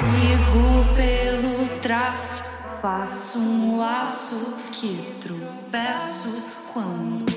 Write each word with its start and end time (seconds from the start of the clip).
Sigo 0.00 0.86
pelo 0.96 1.68
traço, 1.82 2.42
faço 2.80 3.38
um 3.38 3.78
laço 3.78 4.56
que 4.72 5.14
tropeço 5.20 6.42
quando. 6.72 7.29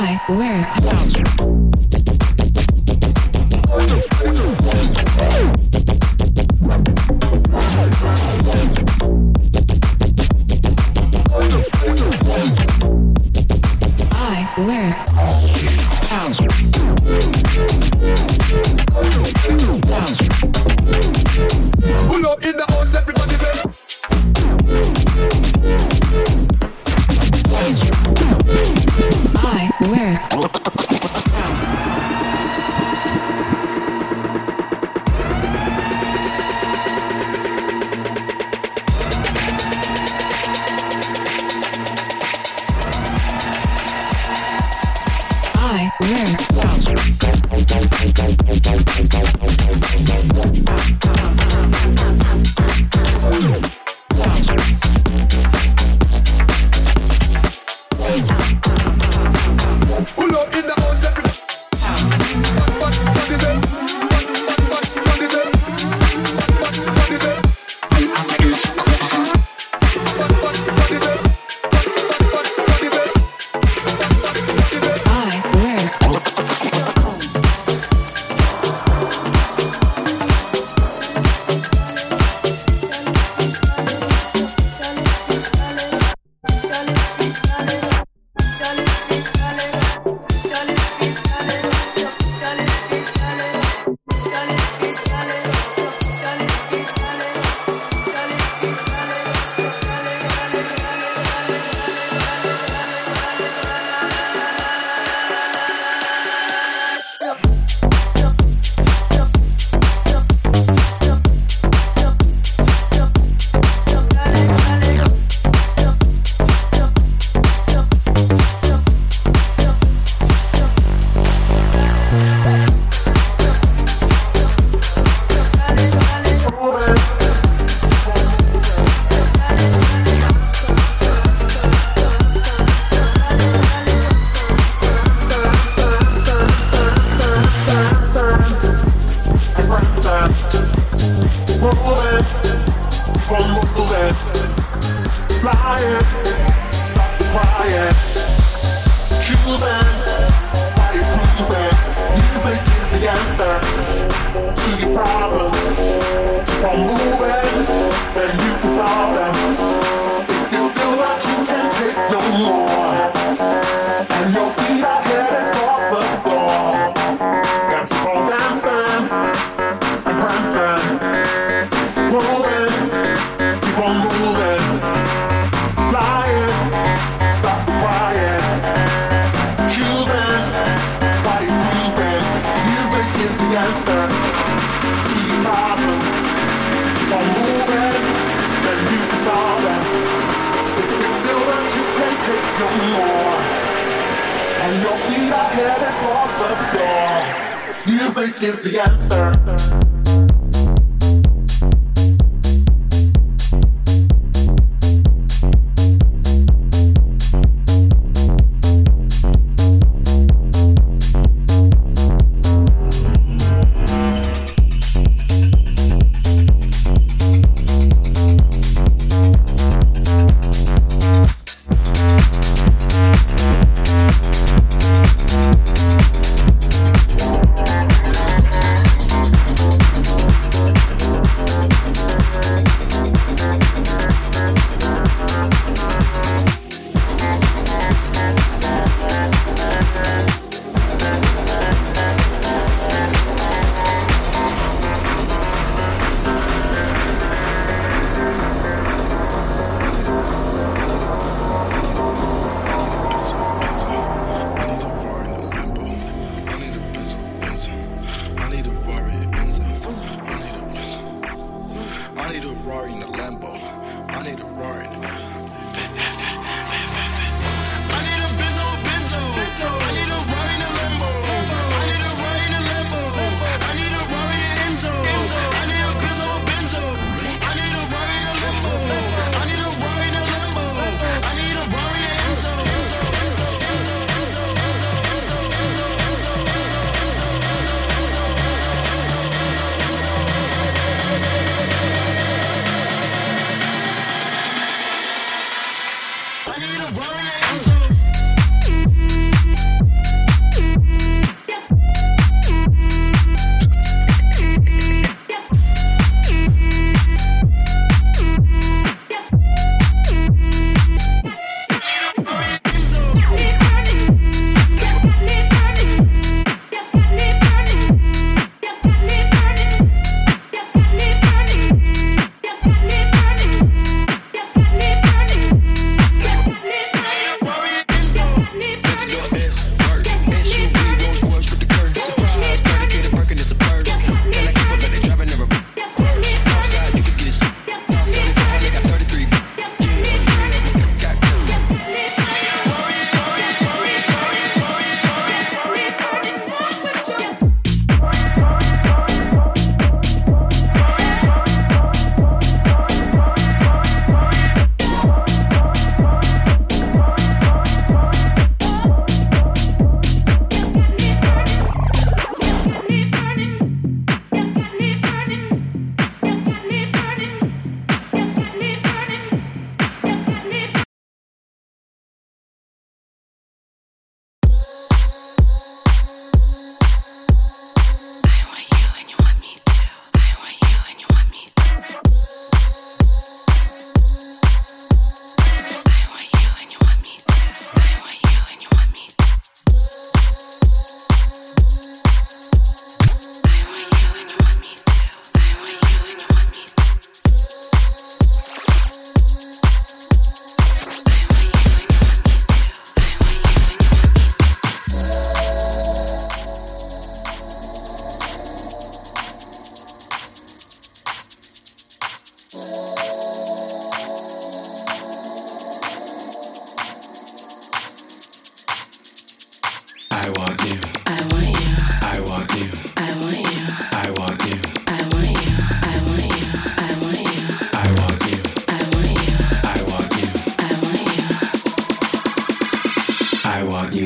I 0.00 0.20
wear. 0.28 0.64
I. 0.70 1.58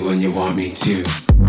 when 0.00 0.20
you 0.20 0.31
want 0.31 0.57
me 0.57 0.70
to. 0.70 1.41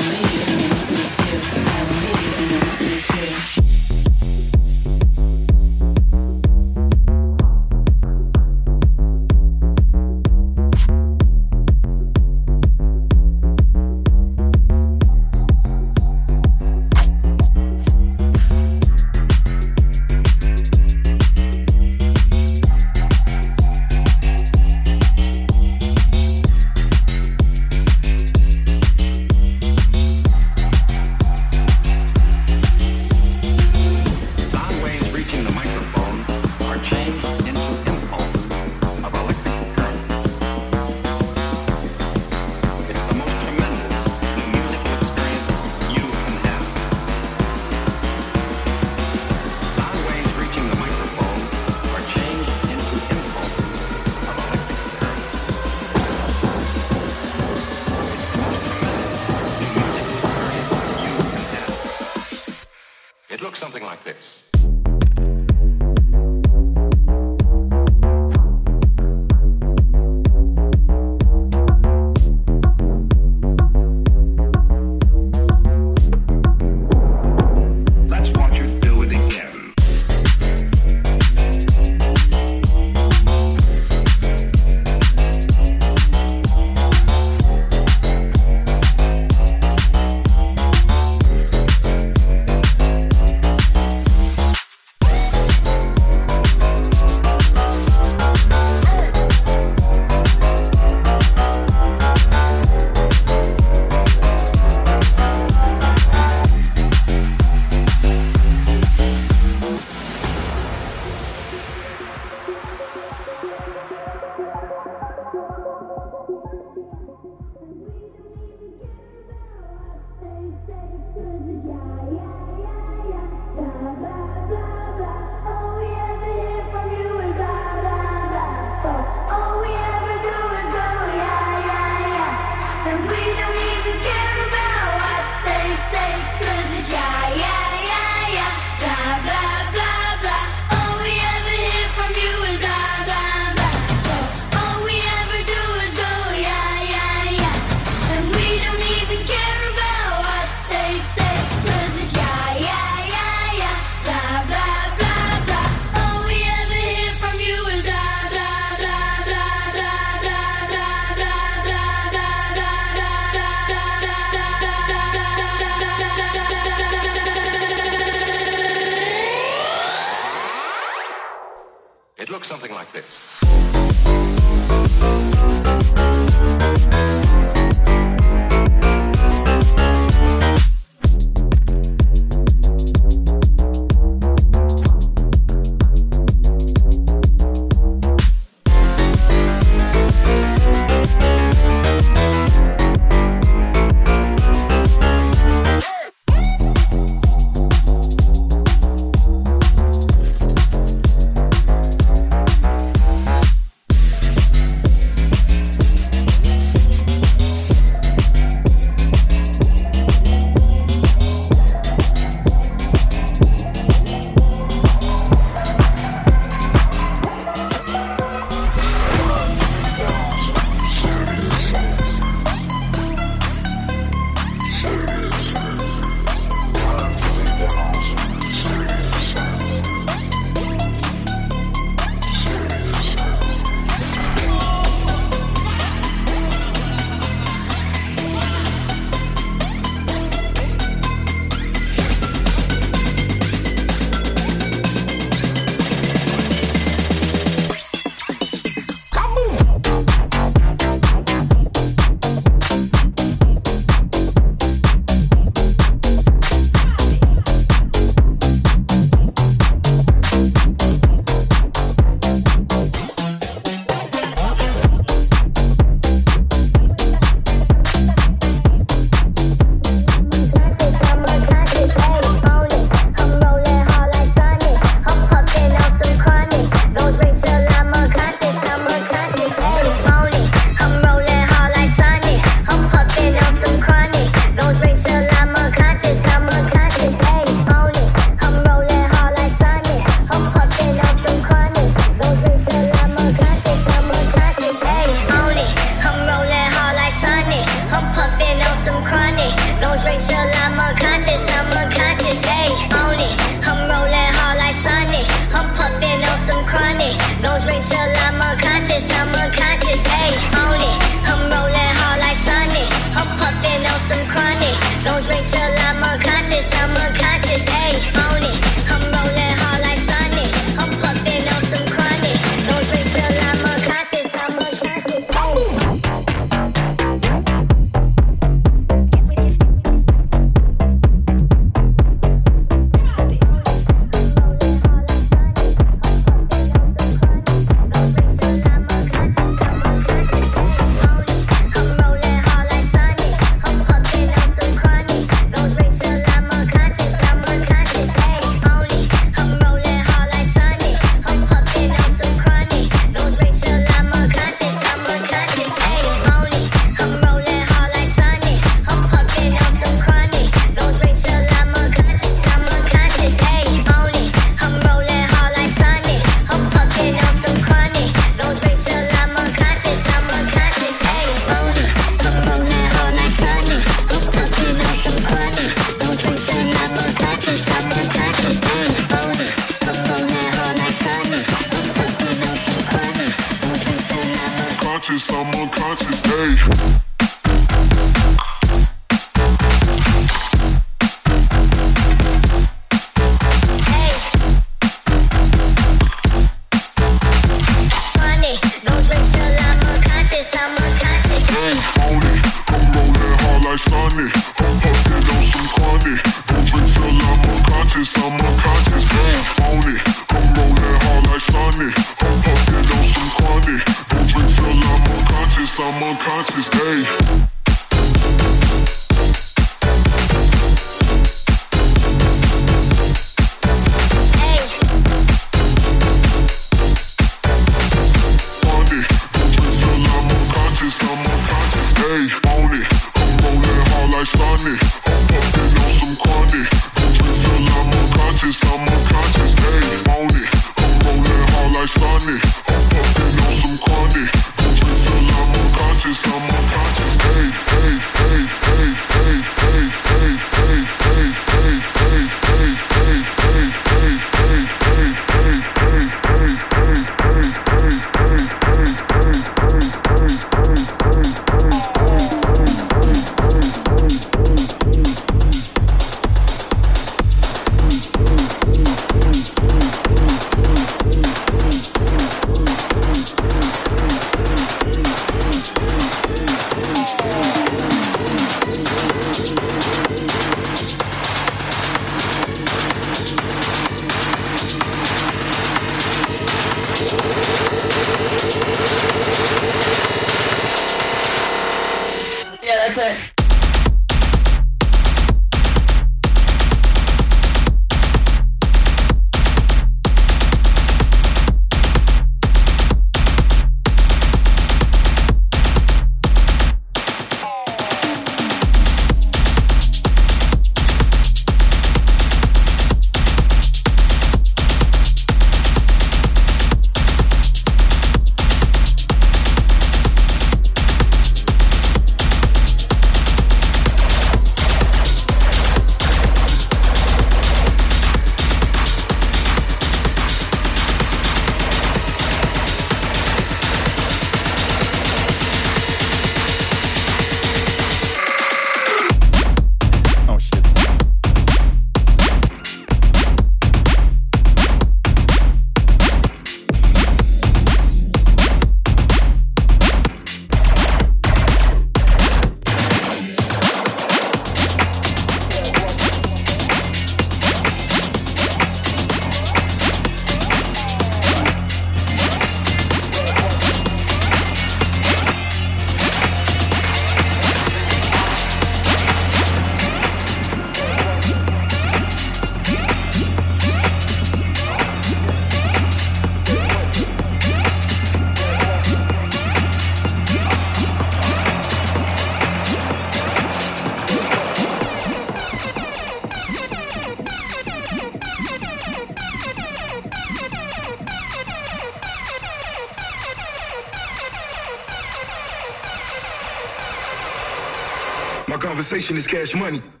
Conversation 598.91 599.15
is 599.15 599.25
cash 599.25 599.55
money. 599.55 600.00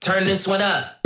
Turn 0.00 0.24
this 0.24 0.48
one 0.48 0.62
up. 0.62 0.99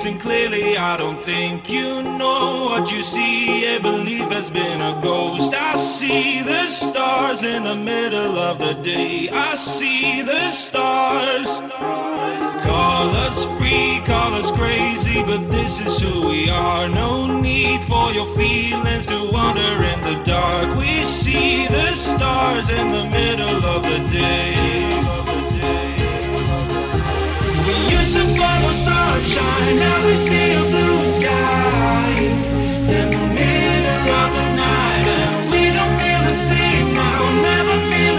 Listen 0.00 0.18
clearly. 0.18 0.78
I 0.78 0.96
don't 0.96 1.22
think 1.22 1.68
you 1.68 2.02
know 2.02 2.64
what 2.70 2.90
you 2.90 3.02
see. 3.02 3.66
A 3.76 3.78
belief 3.78 4.30
has 4.30 4.48
been 4.48 4.80
a 4.80 4.98
ghost. 5.02 5.52
I 5.52 5.76
see 5.76 6.40
the 6.42 6.68
stars 6.68 7.44
in 7.44 7.64
the 7.64 7.74
middle 7.76 8.38
of 8.38 8.58
the 8.58 8.72
day. 8.72 9.28
I 9.30 9.54
see 9.56 10.22
the 10.22 10.52
stars. 10.52 11.48
Call 12.64 13.10
us 13.26 13.44
free, 13.58 14.00
call 14.06 14.32
us 14.32 14.50
crazy, 14.50 15.22
but 15.22 15.50
this 15.50 15.82
is 15.82 16.00
who 16.00 16.28
we 16.28 16.48
are. 16.48 16.88
No 16.88 17.26
need 17.38 17.84
for 17.84 18.10
your 18.10 18.34
feelings 18.34 19.04
to 19.04 19.30
wander 19.30 19.84
in 19.92 20.00
the 20.00 20.22
dark. 20.24 20.78
We 20.78 21.04
see 21.04 21.66
the 21.66 21.92
stars 21.94 22.70
in 22.70 22.90
the 22.90 23.04
middle 23.04 23.66
of 23.66 23.82
the 23.82 23.98
day. 24.08 24.69
Sunshine, 28.74 29.78
now 29.78 30.06
we 30.06 30.14
see 30.14 30.52
a 30.52 30.62
blue 30.70 31.06
sky 31.06 32.14
in 32.96 33.10
the 33.10 33.24
middle 33.38 34.08
of 34.22 34.28
the 34.36 34.46
night, 34.56 35.06
and 35.06 35.50
we 35.50 35.62
don't 35.76 35.94
feel 36.00 36.22
the 36.30 36.32
same 36.32 36.92
now. 36.94 37.20
Never 37.42 37.76
feel 37.90 38.14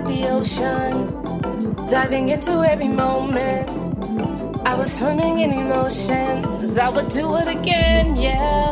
like 0.00 0.08
the 0.08 0.28
ocean, 0.28 1.86
diving 1.86 2.28
into 2.28 2.62
every 2.62 2.88
moment. 2.88 3.68
I 4.66 4.74
was 4.74 4.92
swimming 4.92 5.40
in 5.40 5.52
emotions, 5.52 6.76
I 6.76 6.88
would 6.88 7.08
do 7.08 7.36
it 7.36 7.48
again, 7.48 8.16
yeah. 8.16 8.69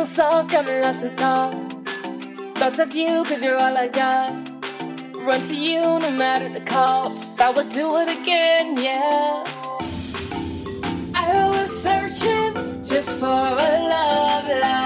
so 0.00 0.14
soft, 0.14 0.50
got 0.50 0.64
me 0.64 0.80
lost 0.80 1.02
in 1.02 1.14
thought. 1.16 1.52
Thoughts 2.56 2.78
of 2.78 2.94
you, 2.94 3.22
cause 3.24 3.42
you're 3.42 3.56
all 3.56 3.76
I 3.76 3.88
got. 3.88 4.32
Run 5.14 5.42
to 5.48 5.54
you 5.54 5.82
no 5.82 6.10
matter 6.12 6.48
the 6.48 6.62
cost. 6.62 7.38
I 7.40 7.50
would 7.50 7.68
do 7.68 7.98
it 7.98 8.08
again, 8.08 8.78
yeah. 8.78 9.44
I 11.14 11.48
was 11.50 11.82
searching 11.82 12.82
just 12.82 13.10
for 13.18 13.26
a 13.26 13.70
love, 13.92 14.48
love. 14.62 14.79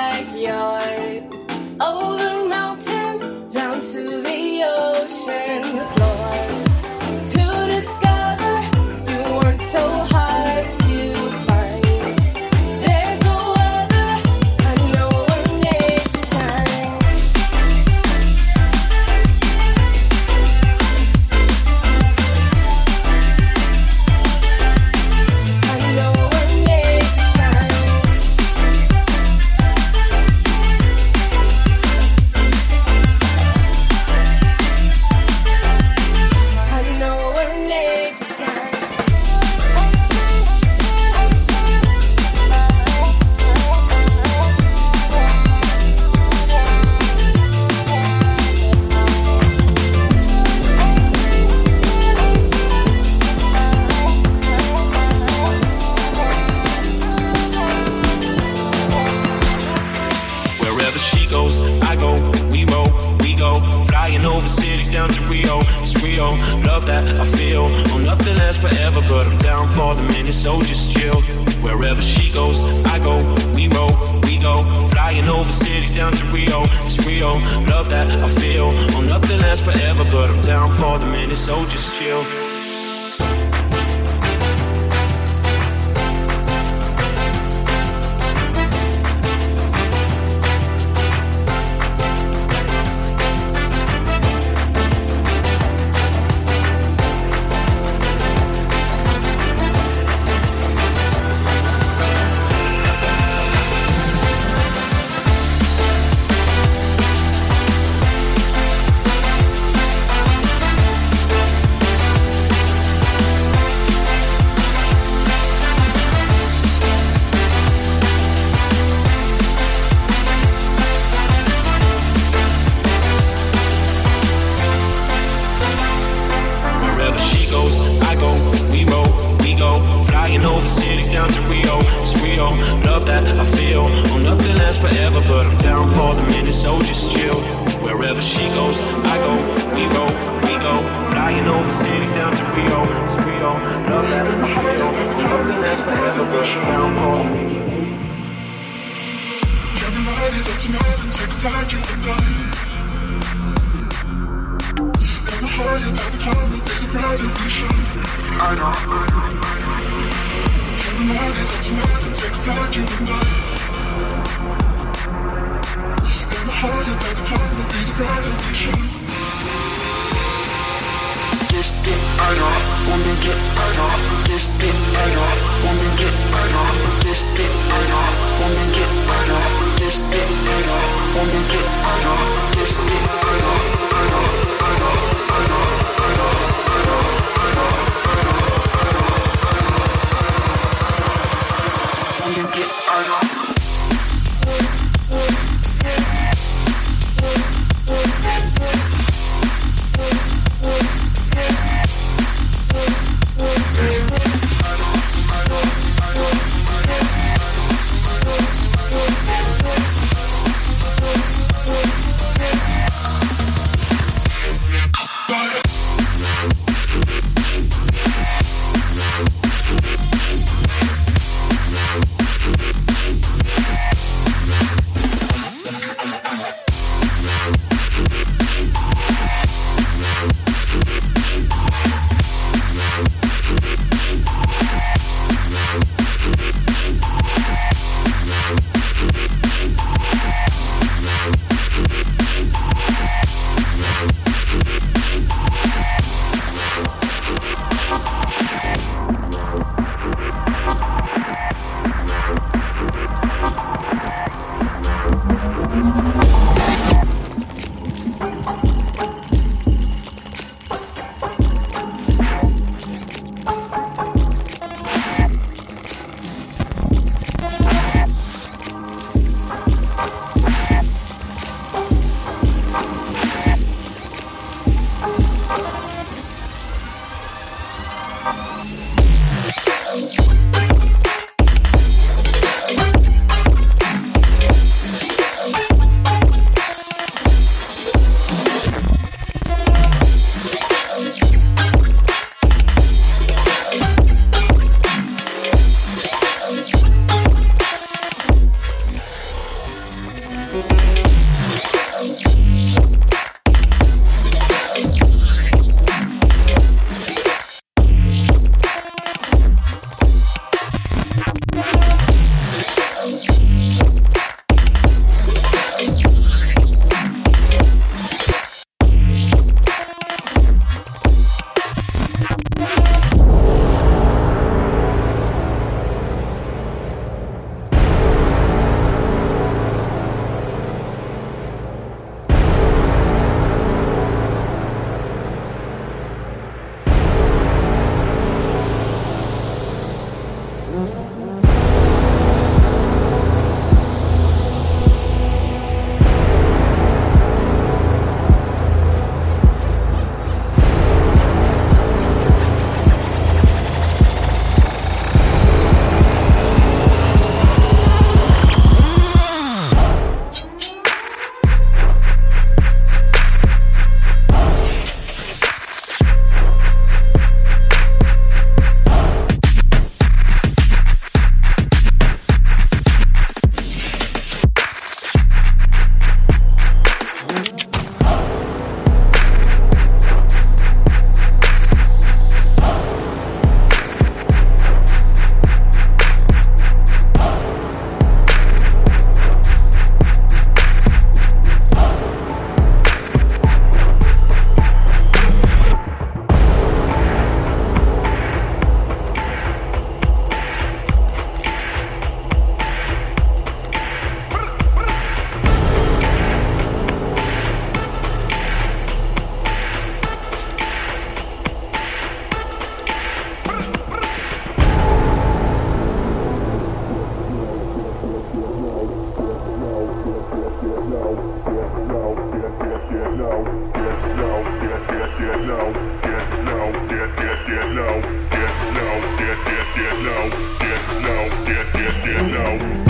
get 430.58 431.02
low, 431.02 431.28
get, 431.46 431.72
get, 431.72 432.04
get 432.04 432.32
low. 432.32 432.83